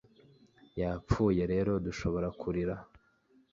[0.79, 1.71] Yapfuye rero...
[1.85, 2.75] dushobora kurira.